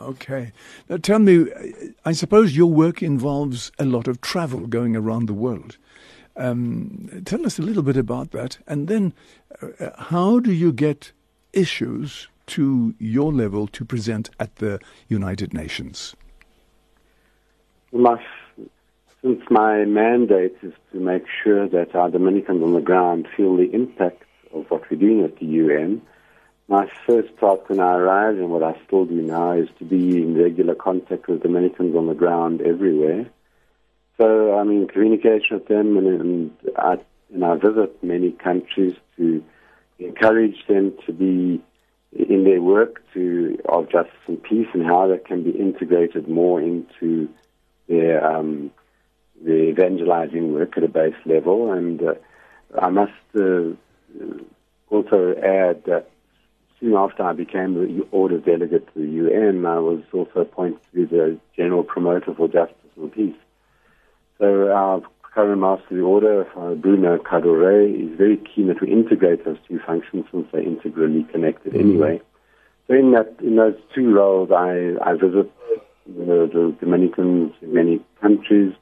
Okay. 0.00 0.52
Now 0.88 0.98
tell 0.98 1.18
me, 1.18 1.46
I 2.04 2.12
suppose 2.12 2.56
your 2.56 2.70
work 2.70 3.02
involves 3.02 3.72
a 3.78 3.84
lot 3.84 4.08
of 4.08 4.20
travel 4.20 4.66
going 4.66 4.94
around 4.94 5.26
the 5.26 5.34
world. 5.34 5.78
Um, 6.36 7.22
tell 7.24 7.46
us 7.46 7.58
a 7.58 7.62
little 7.62 7.82
bit 7.82 7.96
about 7.96 8.32
that. 8.32 8.58
And 8.66 8.88
then, 8.88 9.14
uh, 9.62 9.90
how 9.96 10.38
do 10.38 10.52
you 10.52 10.70
get 10.72 11.12
issues 11.52 12.28
to 12.48 12.94
your 12.98 13.32
level 13.32 13.66
to 13.68 13.84
present 13.84 14.30
at 14.38 14.56
the 14.56 14.78
United 15.08 15.54
Nations? 15.54 16.14
My, 17.92 18.22
since 19.22 19.42
my 19.50 19.84
mandate 19.84 20.56
is 20.62 20.74
to 20.92 21.00
make 21.00 21.24
sure 21.42 21.68
that 21.68 21.94
our 21.94 22.10
Dominicans 22.10 22.62
on 22.62 22.74
the 22.74 22.80
ground 22.80 23.26
feel 23.34 23.56
the 23.56 23.72
impact 23.72 24.22
of 24.52 24.70
what 24.70 24.82
we're 24.90 24.98
doing 24.98 25.24
at 25.24 25.38
the 25.38 25.46
UN, 25.46 26.02
my 26.68 26.90
first 27.06 27.28
task 27.38 27.68
when 27.68 27.80
I 27.80 27.94
arrived 27.94 28.38
and 28.38 28.50
what 28.50 28.62
I 28.62 28.78
still 28.86 29.04
do 29.04 29.22
now 29.22 29.52
is 29.52 29.68
to 29.78 29.84
be 29.84 30.16
in 30.16 30.36
regular 30.36 30.74
contact 30.74 31.28
with 31.28 31.42
Dominicans 31.42 31.94
on 31.94 32.06
the 32.06 32.14
ground 32.14 32.60
everywhere. 32.60 33.26
So 34.18 34.54
I'm 34.58 34.70
in 34.70 34.88
communication 34.88 35.58
with 35.58 35.68
them 35.68 35.96
and, 35.96 36.06
and, 36.06 36.50
I, 36.76 36.98
and 37.32 37.44
I 37.44 37.54
visit 37.56 38.02
many 38.02 38.32
countries 38.32 38.96
to 39.16 39.44
encourage 39.98 40.66
them 40.66 40.94
to 41.06 41.12
be 41.12 41.62
in 42.12 42.44
their 42.44 42.62
work 42.62 43.02
to 43.12 43.58
of 43.68 43.90
justice 43.90 44.14
and 44.26 44.42
peace 44.42 44.68
and 44.72 44.84
how 44.84 45.06
that 45.08 45.26
can 45.26 45.42
be 45.42 45.50
integrated 45.50 46.28
more 46.28 46.60
into 46.60 47.28
their 47.88 48.26
um, 48.26 48.70
their 49.42 49.64
evangelizing 49.64 50.54
work 50.54 50.76
at 50.76 50.82
a 50.82 50.88
base 50.88 51.14
level. 51.26 51.72
And 51.72 52.02
uh, 52.02 52.14
I 52.80 52.88
must 52.88 53.12
uh, 53.34 53.72
also 54.88 55.34
add 55.36 55.84
that 55.84 56.08
soon 56.80 56.94
after 56.94 57.22
I 57.22 57.32
became 57.32 57.74
the 57.74 58.06
order 58.10 58.38
delegate 58.38 58.92
to 58.94 59.00
the 59.00 59.06
UN, 59.06 59.64
I 59.66 59.78
was 59.78 60.02
also 60.12 60.40
appointed 60.40 60.80
to 60.94 61.06
the 61.06 61.40
general 61.56 61.82
promoter 61.82 62.34
for 62.34 62.48
justice 62.48 62.76
and 62.96 63.12
peace. 63.12 63.36
So 64.38 64.70
our 64.70 65.02
current 65.22 65.60
master 65.60 65.84
of 65.90 65.96
the 65.96 66.02
order, 66.02 66.46
uh, 66.56 66.74
Bruno 66.74 67.18
Cadore, 67.18 67.84
is 67.84 68.16
very 68.16 68.36
keen 68.36 68.68
that 68.68 68.80
we 68.80 68.90
integrate 68.90 69.44
those 69.44 69.58
two 69.68 69.78
functions 69.86 70.24
since 70.32 70.46
they're 70.52 70.62
integrally 70.62 71.24
connected 71.30 71.72
mm-hmm. 71.72 71.88
anyway. 71.88 72.20
So 72.86 72.94
in 72.94 73.12
that, 73.12 73.36
in 73.40 73.56
those 73.56 73.76
two 73.94 74.14
roles, 74.14 74.50
I, 74.50 74.94
I 75.04 75.14
visit 75.14 75.50
the, 76.06 76.48
the 76.52 76.76
Dominicans 76.80 77.52
in 77.60 77.74
many 77.74 78.00
countries 78.20 78.74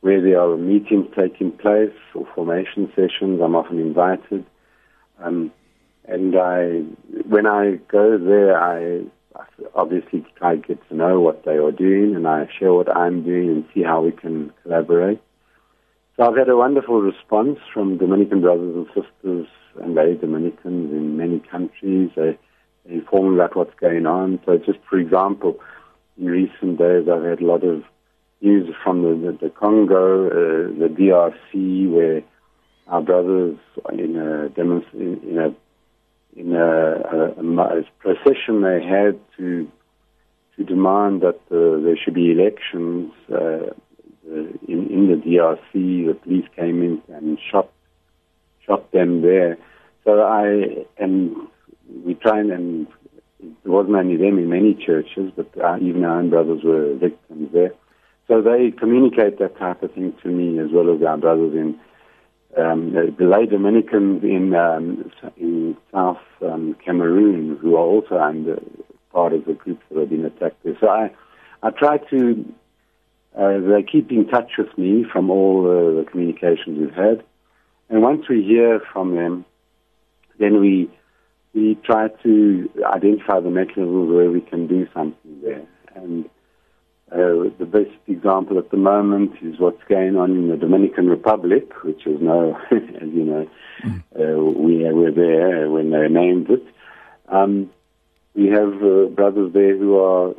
where 0.00 0.20
there 0.20 0.40
are 0.40 0.56
meetings 0.56 1.06
taking 1.16 1.52
place 1.52 1.94
or 2.14 2.26
formation 2.34 2.90
sessions. 2.94 3.40
I'm 3.42 3.54
often 3.54 3.78
invited. 3.78 4.44
Um, 5.20 5.52
and 6.08 6.36
I, 6.36 6.80
when 7.28 7.46
I 7.46 7.76
go 7.88 8.18
there, 8.18 8.60
I 8.60 9.02
obviously 9.74 10.26
try 10.36 10.56
to 10.56 10.62
get 10.62 10.88
to 10.88 10.94
know 10.96 11.20
what 11.20 11.44
they 11.44 11.56
are 11.56 11.72
doing, 11.72 12.16
and 12.16 12.26
I 12.26 12.48
share 12.58 12.72
what 12.72 12.94
I'm 12.94 13.22
doing 13.22 13.48
and 13.48 13.64
see 13.74 13.82
how 13.82 14.02
we 14.02 14.12
can 14.12 14.52
collaborate. 14.62 15.20
So 16.16 16.24
I've 16.24 16.36
had 16.36 16.48
a 16.48 16.56
wonderful 16.56 17.00
response 17.00 17.58
from 17.72 17.98
Dominican 17.98 18.40
brothers 18.40 18.74
and 18.74 18.86
sisters 18.88 19.46
and 19.80 19.94
lay 19.94 20.14
Dominicans 20.14 20.92
in 20.92 21.16
many 21.16 21.38
countries. 21.40 22.10
They, 22.16 22.38
inform 22.88 23.34
about 23.34 23.56
what's 23.56 23.74
going 23.80 24.06
on. 24.06 24.40
So 24.46 24.58
just 24.58 24.78
for 24.88 24.98
example, 24.98 25.58
in 26.18 26.26
recent 26.26 26.78
days 26.78 27.06
I've 27.08 27.22
had 27.22 27.40
a 27.40 27.46
lot 27.46 27.64
of 27.64 27.84
news 28.40 28.74
from 28.82 29.02
the, 29.02 29.32
the, 29.32 29.46
the 29.46 29.50
Congo, 29.50 30.26
uh, 30.26 30.68
the 30.78 30.88
DRC, 30.88 31.90
where 31.90 32.22
our 32.86 33.02
brothers 33.02 33.58
in 33.92 34.16
a, 34.16 34.46
in 34.60 35.38
a 35.38 35.54
in 36.38 36.54
a, 36.54 36.60
a, 36.60 37.78
a 37.80 37.82
procession 37.98 38.62
they 38.62 38.82
had 38.82 39.18
to 39.36 39.70
to 40.56 40.64
demand 40.64 41.22
that 41.22 41.40
uh, 41.50 41.80
there 41.84 41.96
should 41.96 42.14
be 42.14 42.32
elections 42.32 43.12
uh, 43.32 43.70
in, 44.26 44.88
in 44.90 45.06
the 45.08 45.22
DRC. 45.24 46.06
The 46.06 46.14
police 46.14 46.46
came 46.56 46.82
in 46.82 47.02
and 47.14 47.38
shot 47.50 47.70
shot 48.66 48.90
them 48.92 49.22
there. 49.22 49.58
So 50.04 50.22
I 50.22 50.86
and 50.98 51.36
we 52.04 52.14
tried 52.14 52.46
and 52.46 52.86
it 53.40 53.68
wasn't 53.68 53.96
only 53.96 54.16
them 54.16 54.38
in 54.38 54.48
many 54.48 54.74
churches, 54.74 55.32
but 55.36 55.50
uh, 55.62 55.78
even 55.80 56.04
our 56.04 56.18
own 56.18 56.30
brothers 56.30 56.62
were 56.64 56.94
victims 56.94 57.50
there. 57.52 57.72
So 58.26 58.42
they 58.42 58.72
communicate 58.72 59.38
that 59.38 59.56
type 59.58 59.82
of 59.82 59.92
thing 59.94 60.12
to 60.22 60.28
me 60.28 60.58
as 60.58 60.70
well 60.72 60.94
as 60.94 61.02
our 61.02 61.16
brothers 61.16 61.54
in 61.54 61.78
um, 62.56 62.92
the 62.92 63.24
lay 63.24 63.46
Dominicans 63.46 64.22
in 64.22 64.54
um, 64.54 65.10
in 65.36 65.76
South 65.92 66.18
um, 66.42 66.76
Cameroon 66.84 67.58
who 67.60 67.76
are 67.76 67.84
also 67.84 68.18
under 68.18 68.60
part 69.12 69.32
of 69.32 69.44
the 69.44 69.52
groups 69.52 69.82
that 69.90 70.00
have 70.00 70.10
been 70.10 70.24
attacked 70.24 70.62
there. 70.64 70.76
So 70.80 70.88
I 70.88 71.10
I 71.62 71.70
try 71.70 71.98
to 71.98 72.54
uh, 73.38 73.58
they 73.58 73.82
keep 73.82 74.10
in 74.10 74.26
touch 74.28 74.52
with 74.56 74.76
me 74.78 75.04
from 75.12 75.30
all 75.30 75.66
uh, 75.66 76.00
the 76.00 76.10
communications 76.10 76.78
we've 76.78 76.94
had, 76.94 77.22
and 77.90 78.02
once 78.02 78.28
we 78.28 78.42
hear 78.42 78.80
from 78.92 79.14
them, 79.14 79.44
then 80.38 80.60
we 80.60 80.90
we 81.54 81.76
try 81.84 82.08
to 82.22 82.70
identify 82.84 83.40
the 83.40 83.50
mechanisms 83.50 84.10
where 84.10 84.30
we 84.30 84.40
can 84.40 84.66
do 84.66 84.86
something 84.94 85.40
there 85.42 85.66
and 85.94 86.28
uh, 87.10 87.48
the 87.58 87.66
best 87.66 87.96
example 88.06 88.58
at 88.58 88.70
the 88.70 88.76
moment 88.76 89.32
is 89.42 89.58
what's 89.58 89.82
going 89.88 90.16
on 90.16 90.30
in 90.32 90.48
the 90.48 90.56
Dominican 90.56 91.08
Republic, 91.08 91.72
which 91.82 92.06
is 92.06 92.20
now, 92.20 92.60
as 92.70 93.08
you 93.08 93.24
know, 93.24 93.48
mm. 93.82 94.02
uh, 94.14 94.42
we 94.60 94.84
were 94.92 95.10
there 95.10 95.70
when 95.70 95.90
they 95.90 96.08
named 96.08 96.50
it. 96.50 96.64
Um, 97.28 97.70
we 98.34 98.48
have 98.48 98.74
uh, 98.82 99.06
brothers 99.06 99.52
there 99.52 99.76
who 99.76 99.98
are 99.98 100.34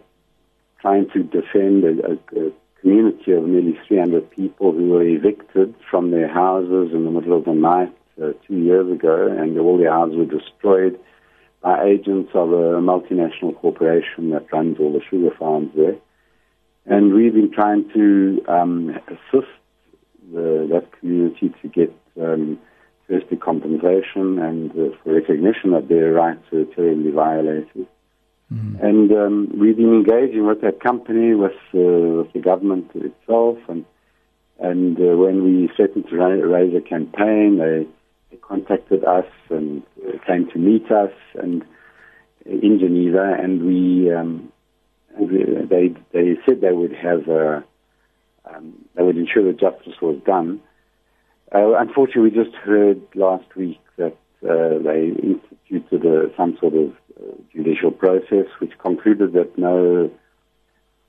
trying 0.81 1.09
to 1.09 1.23
defend 1.23 1.83
a, 1.83 2.11
a, 2.11 2.47
a, 2.47 2.51
community 2.81 3.33
of 3.33 3.43
nearly 3.43 3.77
300 3.89 4.31
people 4.31 4.71
who 4.71 4.89
were 4.89 5.03
evicted 5.03 5.75
from 5.91 6.11
their 6.11 6.29
houses 6.29 6.93
in 6.93 7.03
the 7.03 7.11
middle 7.11 7.37
of 7.37 7.43
the 7.43 7.53
night 7.53 7.93
uh, 8.23 8.31
two 8.47 8.55
years 8.55 8.89
ago, 8.89 9.27
and 9.27 9.57
all 9.59 9.77
their 9.77 9.91
houses 9.91 10.15
were 10.15 10.39
destroyed 10.39 10.97
by 11.61 11.83
agents 11.83 12.31
of 12.33 12.53
a 12.53 12.79
multinational 12.79 13.53
corporation 13.59 14.29
that 14.29 14.51
runs 14.53 14.79
all 14.79 14.93
the 14.93 15.01
sugar 15.09 15.35
farms 15.37 15.71
there. 15.75 15.97
And 16.89 17.13
we've 17.13 17.33
been 17.33 17.51
trying 17.51 17.89
to 17.93 18.43
um, 18.47 18.89
assist 19.07 19.51
the, 20.33 20.67
that 20.71 20.91
community 20.99 21.53
to 21.61 21.67
get 21.67 21.95
um, 22.19 22.59
firstly 23.07 23.37
compensation 23.37 24.39
and 24.39 24.71
uh, 24.71 24.95
for 25.03 25.13
recognition 25.13 25.71
that 25.71 25.87
their 25.87 26.11
rights 26.11 26.43
were 26.51 26.65
terribly 26.65 27.11
violated. 27.11 27.87
Mm. 28.51 28.83
And 28.83 29.11
um, 29.11 29.59
we've 29.59 29.77
been 29.77 29.93
engaging 29.93 30.47
with 30.47 30.61
that 30.61 30.81
company, 30.81 31.35
with, 31.35 31.51
uh, 31.73 32.23
with 32.23 32.33
the 32.33 32.39
government 32.39 32.89
itself, 32.95 33.57
and 33.67 33.85
and 34.61 34.97
uh, 34.99 35.15
when 35.15 35.43
we 35.45 35.69
threatened 35.73 36.09
to 36.09 36.17
raise 36.17 36.75
a 36.75 36.81
campaign, 36.81 37.59
they 37.59 37.87
they 38.29 38.37
contacted 38.37 39.05
us 39.05 39.27
and 39.49 39.83
came 40.27 40.49
to 40.51 40.57
meet 40.57 40.91
us 40.91 41.13
and 41.35 41.63
in 42.49 42.79
Geneva, 42.79 43.35
and 43.39 43.63
we, 43.63 44.11
um, 44.13 44.51
they 45.17 45.95
they 46.11 46.37
said 46.45 46.61
they 46.61 46.71
would 46.71 46.93
have 46.93 47.27
a, 47.27 47.63
um, 48.45 48.85
they 48.95 49.03
would 49.03 49.17
ensure 49.17 49.43
that 49.45 49.59
justice 49.59 49.99
was 50.01 50.19
done. 50.25 50.61
Uh, 51.53 51.73
unfortunately, 51.73 52.29
we 52.29 52.43
just 52.43 52.55
heard 52.55 53.01
last 53.15 53.55
week 53.55 53.79
that 53.97 54.15
uh, 54.47 54.77
they 54.83 55.11
instituted 55.23 56.05
a, 56.05 56.35
some 56.37 56.57
sort 56.59 56.73
of 56.75 56.91
uh, 57.19 57.33
judicial 57.51 57.91
process 57.91 58.45
which 58.59 58.77
concluded 58.77 59.33
that 59.33 59.57
no 59.57 60.11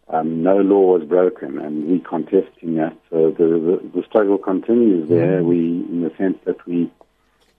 um, 0.08 0.42
no 0.42 0.56
law 0.56 0.98
was 0.98 1.06
broken, 1.06 1.58
and 1.58 1.86
we 1.86 2.00
contesting 2.00 2.74
that. 2.76 2.96
So 3.10 3.30
the, 3.30 3.44
the, 3.44 4.00
the 4.00 4.06
struggle 4.06 4.38
continues 4.38 5.08
there. 5.08 5.40
Mm. 5.40 5.44
We, 5.44 5.58
in 5.58 6.02
the 6.02 6.12
sense 6.16 6.38
that 6.46 6.66
we, 6.66 6.90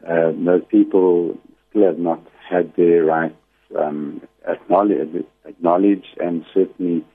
uh, 0.05 0.31
those 0.36 0.63
people 0.67 1.38
still 1.69 1.86
have 1.86 2.00
not 2.00 2.21
had 2.50 2.75
their 2.75 3.05
rights 3.05 3.36
um, 3.79 4.21
acknowledged, 4.45 5.24
acknowledged, 5.62 6.18
and 6.20 6.44
certainly 6.53 7.06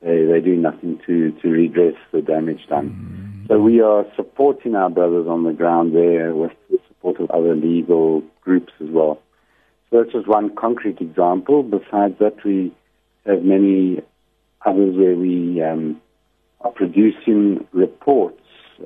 they, 0.00 0.24
they 0.24 0.40
do 0.40 0.56
nothing 0.56 1.00
to, 1.06 1.30
to 1.40 1.48
redress 1.48 1.94
the 2.10 2.20
damage 2.20 2.66
done. 2.68 2.90
Mm. 2.90 3.48
So 3.48 3.60
we 3.60 3.80
are 3.80 4.04
supporting 4.16 4.74
our 4.74 4.90
brothers 4.90 5.26
on 5.28 5.44
the 5.44 5.52
ground 5.52 5.94
there 5.94 6.34
with 6.34 6.52
the 6.68 6.78
support 6.88 7.20
of 7.20 7.30
other 7.30 7.54
legal 7.54 8.22
groups 8.42 8.72
as 8.80 8.88
well. 8.90 9.20
So 9.90 9.98
that's 9.98 10.12
just 10.12 10.26
one 10.26 10.54
concrete 10.56 11.00
example. 11.00 11.62
Besides 11.62 12.18
that, 12.18 12.44
we 12.44 12.74
have 13.24 13.44
many 13.44 14.00
others 14.64 14.96
where 14.96 15.14
we 15.14 15.62
um, 15.62 16.00
are 16.60 16.72
producing 16.72 17.66
reports 17.72 18.40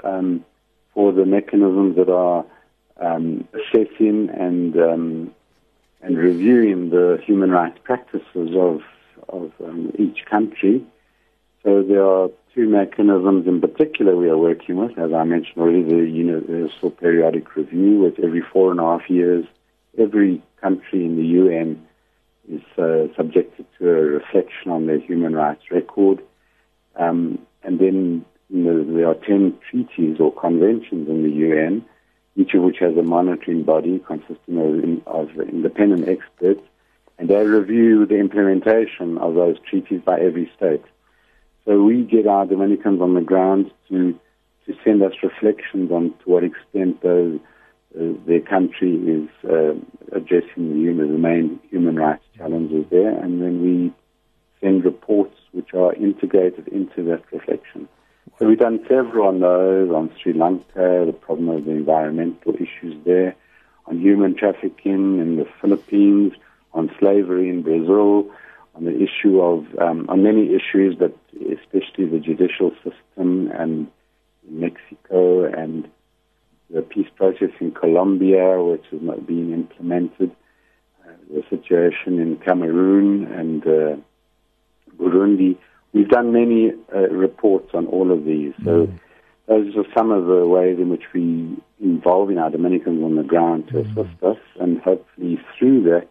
um, 0.05 0.45
for 0.93 1.13
the 1.13 1.25
mechanisms 1.25 1.97
that 1.97 2.11
are 2.11 2.45
um, 3.01 3.47
assessing 3.55 4.31
and 4.31 4.77
um, 4.77 5.35
and 6.03 6.17
reviewing 6.17 6.91
the 6.91 7.19
human 7.25 7.51
rights 7.51 7.79
practices 7.83 8.51
of 8.55 8.81
of 9.29 9.53
um, 9.65 9.93
each 9.99 10.25
country. 10.29 10.85
So 11.63 11.83
there 11.83 12.05
are 12.05 12.29
two 12.55 12.69
mechanisms 12.69 13.47
in 13.47 13.61
particular 13.61 14.17
we 14.17 14.29
are 14.29 14.39
working 14.39 14.77
with, 14.77 14.99
as 14.99 15.13
I 15.13 15.25
mentioned 15.25 15.59
already, 15.59 15.83
the 15.83 16.09
Universal 16.09 16.93
Periodic 16.93 17.57
Review, 17.57 18.01
which 18.01 18.19
every 18.23 18.43
four 18.53 18.71
and 18.71 18.81
a 18.81 18.85
half 18.85 19.11
years, 19.11 19.45
every 19.99 20.43
country 20.61 21.05
in 21.05 21.17
the 21.17 21.27
UN 21.27 21.87
is 22.51 22.63
uh, 22.79 23.15
subjected 23.17 23.67
to 23.79 23.91
a 23.91 24.01
reflection 24.01 24.71
on 24.71 24.87
their 24.87 25.01
human 25.01 25.35
rights 25.35 25.63
record. 25.71 26.23
Um, 26.95 27.41
and 27.63 27.79
then 27.79 28.25
you 28.49 28.63
know, 28.63 28.85
there 28.85 29.09
are 29.09 29.15
10 29.15 29.59
treaties 29.71 30.19
or 30.21 30.33
conventions 30.33 31.09
in 31.09 31.23
the 31.25 31.31
UN, 31.31 31.85
each 32.37 32.55
of 32.55 32.63
which 32.63 32.79
has 32.81 32.97
a 32.97 33.03
monitoring 33.03 33.65
body 33.65 34.01
consisting 34.07 35.03
of, 35.07 35.31
of 35.31 35.49
independent 35.49 36.09
experts, 36.09 36.63
and 37.19 37.29
they 37.29 37.45
review 37.45 38.07
the 38.07 38.19
implementation 38.19 39.19
of 39.19 39.35
those 39.35 39.57
treaties 39.69 40.01
by 40.05 40.21
every 40.21 40.51
state. 40.57 40.85
So 41.65 41.83
we 41.83 42.03
get 42.03 42.27
our 42.27 42.47
Dominicans 42.47 43.01
on 43.01 43.15
the 43.15 43.21
ground 43.21 43.73
to 43.89 44.19
to 44.67 44.75
send 44.85 45.03
us 45.03 45.13
reflections 45.23 45.93
on 45.93 46.11
to 46.11 46.25
what 46.25 46.43
extent 46.43 46.99
uh, 47.05 47.39
their 48.27 48.41
country 48.41 48.95
is 48.97 49.29
uh, 49.49 49.75
addressing 50.13 50.71
the, 50.71 50.75
human, 50.75 51.13
the 51.13 51.19
main 51.19 51.61
human 51.71 51.97
rights 51.97 52.25
challenges 52.37 52.85
there, 52.91 53.17
and 53.17 53.41
then 53.41 53.63
we 53.63 53.93
send 54.61 54.85
reports 54.85 55.37
which 55.53 55.73
are 55.73 55.95
integrated 55.95 56.67
into 56.69 57.05
that 57.05 57.23
reflection. 57.33 57.89
So 58.39 58.47
we've 58.47 58.59
done 58.59 58.85
several 58.89 59.29
on 59.29 59.41
those, 59.41 59.91
on 59.91 60.11
Sri 60.21 60.33
Lanka, 60.33 61.05
the 61.07 61.17
problem 61.19 61.49
of 61.49 61.65
the 61.65 61.71
environmental 61.71 62.55
issues 62.55 63.03
there, 63.05 63.35
on 63.87 64.01
human 64.01 64.37
trafficking 64.37 65.21
in 65.21 65.37
the 65.37 65.47
Philippines, 65.61 66.33
on 66.77 66.91
slavery 67.01 67.49
in 67.49 67.63
Brazil, 67.63 68.31
on 68.75 68.85
the 68.85 68.95
issue 68.95 69.41
of, 69.41 69.65
um, 69.81 70.07
on 70.09 70.23
many 70.23 70.55
issues, 70.55 70.95
but 70.95 71.17
especially 71.35 72.05
the 72.07 72.21
judicial 72.21 72.71
system 72.85 73.51
and 73.53 73.89
Mexico 74.49 75.45
and 75.45 75.89
the 76.71 76.83
peace 76.83 77.09
process 77.17 77.51
in 77.61 77.71
Colombia, 77.71 78.63
which 78.63 78.85
is 78.93 79.01
not 79.01 79.27
being 79.27 79.53
implemented, 79.53 80.31
uh, 81.05 81.13
the 81.33 81.43
situation 81.49 82.21
in 82.21 82.37
Cameroon 82.45 83.25
and 83.25 83.67
uh, 83.67 83.97
Burundi. 84.99 85.57
We've 85.93 86.09
done 86.09 86.33
many 86.33 86.73
uh, 86.95 87.09
reports 87.09 87.71
on 87.73 87.87
all 87.87 88.13
of 88.13 88.25
these. 88.25 88.53
So 88.65 88.87
mm. 88.87 88.99
those 89.47 89.75
are 89.77 89.87
some 89.97 90.11
of 90.11 90.27
the 90.27 90.47
ways 90.47 90.79
in 90.79 90.91
which 90.91 91.05
we 91.15 91.57
involve 91.81 92.31
in 92.31 92.39
our 92.39 92.51
Dominicans 92.51 93.03
on 93.03 93.17
the 93.17 93.23
ground 93.23 93.69
to 93.69 93.75
mm. 93.75 93.91
assist 93.91 94.23
us, 94.23 94.39
and 94.61 94.81
hopefully 94.83 95.41
through 95.59 95.85
that, 95.85 96.09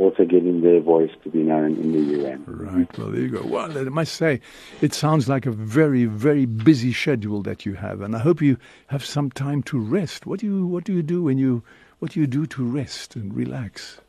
also 0.00 0.24
getting 0.24 0.62
their 0.62 0.80
voice 0.80 1.10
to 1.22 1.30
be 1.30 1.40
known 1.40 1.76
in 1.76 1.92
the 1.92 2.18
UN. 2.18 2.44
Right. 2.46 2.98
Well, 2.98 3.08
there 3.08 3.20
you 3.20 3.28
go. 3.28 3.42
Well, 3.44 3.76
I 3.76 3.82
must 3.84 4.14
say, 4.14 4.40
it 4.80 4.94
sounds 4.94 5.28
like 5.28 5.44
a 5.46 5.50
very, 5.50 6.06
very 6.06 6.46
busy 6.46 6.92
schedule 6.92 7.42
that 7.42 7.66
you 7.66 7.74
have, 7.74 8.00
and 8.00 8.16
I 8.16 8.18
hope 8.18 8.40
you 8.40 8.56
have 8.86 9.04
some 9.04 9.30
time 9.30 9.62
to 9.64 9.78
rest. 9.78 10.26
What 10.26 10.40
do 10.40 10.46
you 10.46 10.66
What 10.66 10.84
do 10.84 10.92
you 10.92 11.02
do 11.02 11.22
when 11.22 11.38
you 11.38 11.62
What 11.98 12.12
do 12.12 12.20
you 12.20 12.26
do 12.26 12.46
to 12.46 12.64
rest 12.64 13.14
and 13.14 13.34
relax? 13.34 14.00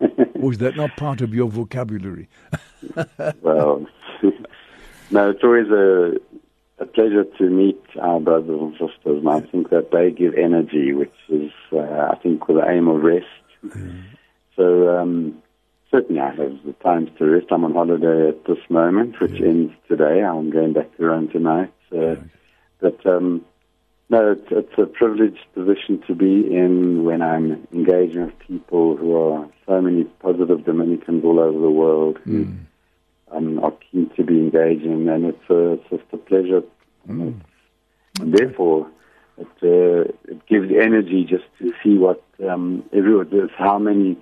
or 0.40 0.52
is 0.52 0.58
that 0.58 0.76
not 0.76 0.96
part 0.96 1.20
of 1.20 1.34
your 1.34 1.48
vocabulary? 1.48 2.28
well, 3.42 3.84
no, 5.10 5.30
it's 5.30 5.42
always 5.42 5.68
a, 5.70 6.16
a 6.78 6.86
pleasure 6.86 7.24
to 7.24 7.44
meet 7.50 7.82
our 8.00 8.20
brothers 8.20 8.60
and 8.60 8.72
sisters, 8.74 9.18
and 9.18 9.28
I 9.28 9.40
think 9.40 9.70
that 9.70 9.90
they 9.90 10.12
give 10.12 10.34
energy, 10.34 10.92
which 10.92 11.14
is, 11.28 11.50
uh, 11.72 12.10
I 12.12 12.16
think, 12.22 12.46
the 12.46 12.64
aim 12.68 12.86
of 12.86 13.02
rest. 13.02 13.26
Mm. 13.66 14.04
So 14.58 14.98
um, 14.98 15.40
certainly 15.90 16.20
I 16.20 16.30
have 16.34 16.58
the 16.66 16.74
times 16.82 17.10
to 17.18 17.24
rest. 17.24 17.46
I'm 17.50 17.64
on 17.64 17.72
holiday 17.72 18.28
at 18.28 18.44
this 18.44 18.58
moment, 18.68 19.20
which 19.20 19.40
yeah. 19.40 19.46
ends 19.46 19.72
today. 19.88 20.22
I'm 20.22 20.50
going 20.50 20.72
back 20.72 20.94
to 20.96 21.06
Rome 21.06 21.28
tonight. 21.28 21.72
right. 21.92 22.18
But 22.80 23.06
um, 23.06 23.44
no, 24.10 24.32
it's, 24.32 24.46
it's, 24.50 24.78
a 24.78 24.86
privileged 24.86 25.44
position 25.54 26.02
to 26.06 26.14
be 26.14 26.52
in 26.52 27.04
when 27.04 27.22
I'm 27.22 27.66
engaging 27.72 28.26
with 28.26 28.38
people 28.40 28.96
who 28.96 29.16
are 29.16 29.48
so 29.66 29.80
many 29.80 30.04
positive 30.04 30.64
Dominicans 30.64 31.24
all 31.24 31.38
over 31.38 31.58
the 31.58 31.70
world 31.70 32.18
who 32.24 32.46
mm. 32.46 32.58
um, 33.30 33.62
are 33.62 33.72
keen 33.90 34.10
to 34.16 34.24
be 34.24 34.38
engaging, 34.38 35.08
and 35.08 35.24
it's, 35.24 35.50
a, 35.50 35.72
it's 35.74 35.90
just 35.90 36.04
a 36.12 36.16
pleasure. 36.16 36.62
Mm. 37.08 37.40
And 38.20 38.34
therefore, 38.34 38.90
it, 39.36 39.46
uh, 39.62 40.10
it 40.24 40.46
gives 40.46 40.70
energy 40.72 41.24
just 41.24 41.44
to 41.58 41.72
see 41.82 41.96
what 41.96 42.24
um, 42.48 42.84
everyone 42.92 43.28
does, 43.28 43.50
how 43.56 43.78
many 43.78 44.16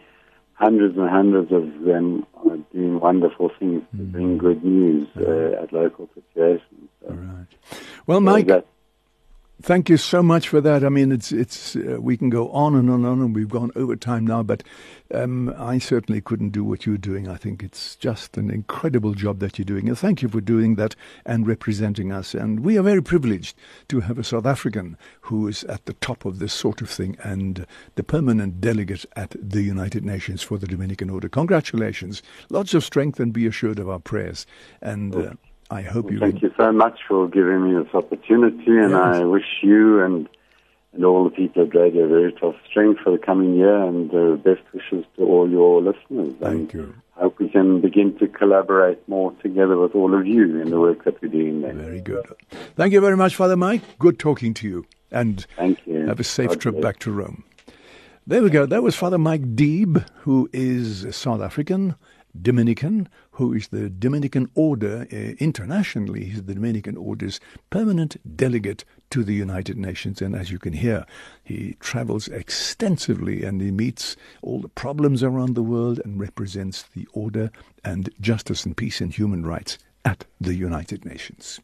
hundreds 0.56 0.96
and 0.96 1.08
hundreds 1.08 1.52
of 1.52 1.84
them 1.84 2.26
are 2.34 2.56
doing 2.72 2.98
wonderful 2.98 3.50
things 3.58 3.82
to 3.92 4.02
mm. 4.02 4.12
bring 4.12 4.38
good 4.38 4.64
news 4.64 5.08
uh, 5.16 5.62
at 5.62 5.72
local 5.72 6.08
situations. 6.14 6.88
So, 7.00 7.08
All 7.08 7.14
right. 7.14 7.46
Well, 8.06 8.20
Mike. 8.20 8.48
So 8.48 8.64
Thank 9.62 9.88
you 9.88 9.96
so 9.96 10.22
much 10.22 10.50
for 10.50 10.60
that. 10.60 10.84
I 10.84 10.90
mean, 10.90 11.10
it's 11.10 11.32
it's 11.32 11.76
uh, 11.76 11.96
we 11.98 12.18
can 12.18 12.28
go 12.28 12.50
on 12.50 12.74
and 12.74 12.90
on 12.90 12.96
and 12.96 13.06
on, 13.06 13.20
and 13.22 13.34
we've 13.34 13.48
gone 13.48 13.70
over 13.74 13.96
time 13.96 14.26
now, 14.26 14.42
but 14.42 14.62
um, 15.14 15.48
I 15.56 15.78
certainly 15.78 16.20
couldn't 16.20 16.50
do 16.50 16.62
what 16.62 16.84
you're 16.84 16.98
doing. 16.98 17.26
I 17.26 17.36
think 17.36 17.62
it's 17.62 17.96
just 17.96 18.36
an 18.36 18.50
incredible 18.50 19.14
job 19.14 19.38
that 19.38 19.58
you're 19.58 19.64
doing, 19.64 19.88
and 19.88 19.98
thank 19.98 20.20
you 20.20 20.28
for 20.28 20.42
doing 20.42 20.74
that 20.74 20.94
and 21.24 21.46
representing 21.46 22.12
us. 22.12 22.34
And 22.34 22.60
we 22.60 22.76
are 22.76 22.82
very 22.82 23.02
privileged 23.02 23.56
to 23.88 24.00
have 24.00 24.18
a 24.18 24.24
South 24.24 24.44
African 24.44 24.98
who 25.22 25.48
is 25.48 25.64
at 25.64 25.86
the 25.86 25.94
top 25.94 26.26
of 26.26 26.38
this 26.38 26.52
sort 26.52 26.82
of 26.82 26.90
thing 26.90 27.16
and 27.22 27.66
the 27.94 28.04
permanent 28.04 28.60
delegate 28.60 29.06
at 29.16 29.34
the 29.40 29.62
United 29.62 30.04
Nations 30.04 30.42
for 30.42 30.58
the 30.58 30.66
Dominican 30.66 31.08
Order. 31.08 31.30
Congratulations! 31.30 32.22
Lots 32.50 32.74
of 32.74 32.84
strength, 32.84 33.18
and 33.18 33.32
be 33.32 33.46
assured 33.46 33.78
of 33.78 33.88
our 33.88 34.00
prayers. 34.00 34.46
And. 34.82 35.16
Uh, 35.16 35.32
I 35.70 35.82
hope 35.82 36.06
well, 36.06 36.14
you. 36.14 36.20
Thank 36.20 36.42
you 36.42 36.52
so 36.56 36.72
much 36.72 37.00
for 37.08 37.28
giving 37.28 37.64
me 37.64 37.82
this 37.82 37.92
opportunity, 37.94 38.64
and 38.68 38.90
yes. 38.90 39.16
I 39.16 39.24
wish 39.24 39.62
you 39.62 40.02
and 40.02 40.28
and 40.92 41.04
all 41.04 41.24
the 41.24 41.30
people 41.30 41.62
at 41.62 41.74
Radio 41.74 42.08
Veritas 42.08 42.54
strength 42.70 43.00
for 43.00 43.12
the 43.12 43.18
coming 43.18 43.54
year, 43.54 43.82
and 43.82 44.12
uh, 44.14 44.36
best 44.36 44.62
wishes 44.72 45.04
to 45.16 45.22
all 45.22 45.48
your 45.48 45.82
listeners. 45.82 46.34
Thank 46.40 46.72
and 46.72 46.74
you. 46.74 46.94
I 47.16 47.20
hope 47.22 47.38
we 47.38 47.48
can 47.48 47.80
begin 47.80 48.18
to 48.18 48.28
collaborate 48.28 49.06
more 49.08 49.32
together 49.42 49.76
with 49.76 49.94
all 49.94 50.18
of 50.18 50.26
you 50.26 50.60
in 50.60 50.70
the 50.70 50.80
work 50.80 51.04
that 51.04 51.20
we're 51.20 51.28
doing 51.28 51.62
there. 51.62 51.72
Very 51.72 52.00
good. 52.00 52.26
Thank 52.76 52.92
you 52.92 53.00
very 53.00 53.16
much, 53.16 53.36
Father 53.36 53.56
Mike. 53.56 53.82
Good 53.98 54.18
talking 54.18 54.54
to 54.54 54.68
you, 54.68 54.86
and 55.10 55.46
thank 55.56 55.86
you. 55.86 56.06
Have 56.06 56.20
a 56.20 56.24
safe 56.24 56.50
God 56.50 56.60
trip 56.60 56.74
bless. 56.76 56.82
back 56.82 56.98
to 57.00 57.10
Rome. 57.10 57.44
There 58.26 58.42
we 58.42 58.50
go. 58.50 58.66
That 58.66 58.82
was 58.82 58.96
Father 58.96 59.18
Mike 59.18 59.54
Deeb, 59.54 60.04
who 60.20 60.48
is 60.52 61.06
South 61.14 61.40
African 61.40 61.94
Dominican, 62.40 63.08
who 63.36 63.52
is 63.52 63.68
the 63.68 63.90
Dominican 63.90 64.48
Order 64.54 65.06
uh, 65.12 65.16
internationally. 65.38 66.24
He's 66.24 66.42
the 66.42 66.54
Dominican 66.54 66.96
Order's 66.96 67.38
permanent 67.68 68.16
delegate 68.36 68.82
to 69.10 69.22
the 69.24 69.34
United 69.34 69.76
Nations. 69.76 70.22
And 70.22 70.34
as 70.34 70.50
you 70.50 70.58
can 70.58 70.72
hear, 70.72 71.04
he 71.44 71.76
travels 71.78 72.28
extensively 72.28 73.44
and 73.44 73.60
he 73.60 73.70
meets 73.70 74.16
all 74.40 74.60
the 74.60 74.70
problems 74.70 75.22
around 75.22 75.54
the 75.54 75.62
world 75.62 76.00
and 76.02 76.18
represents 76.18 76.84
the 76.94 77.06
order 77.12 77.50
and 77.84 78.08
justice 78.22 78.64
and 78.64 78.74
peace 78.74 79.02
and 79.02 79.12
human 79.12 79.44
rights 79.44 79.76
at 80.06 80.24
the 80.40 80.54
United 80.54 81.04
Nations. 81.04 81.60